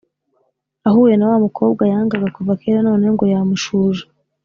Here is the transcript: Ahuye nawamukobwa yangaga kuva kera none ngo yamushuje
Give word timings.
Ahuye 0.87 1.13
nawamukobwa 1.17 1.83
yangaga 1.91 2.27
kuva 2.35 2.53
kera 2.61 2.79
none 2.87 3.05
ngo 3.13 3.23
yamushuje 3.33 4.03